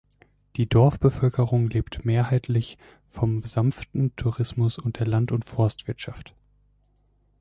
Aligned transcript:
Die 0.55 0.67
Dorfbevölkerung 0.67 1.69
lebt 1.69 2.05
mehrheitlich 2.05 2.79
vom 3.05 3.43
sanften 3.43 4.15
Tourismus 4.15 4.79
und 4.79 4.97
der 4.99 5.05
Land- 5.05 5.31
und 5.31 5.45
Forstwirtschaft. 5.45 6.33